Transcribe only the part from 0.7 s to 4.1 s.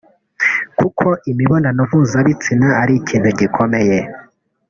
kuko imibanano mpuzabitsina ari ikintu gikomeye